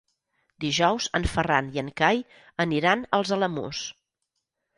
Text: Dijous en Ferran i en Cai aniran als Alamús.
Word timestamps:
Dijous 0.63 1.07
en 1.19 1.27
Ferran 1.33 1.69
i 1.75 1.81
en 1.81 1.91
Cai 2.01 2.23
aniran 2.67 3.05
als 3.19 3.35
Alamús. 3.39 3.85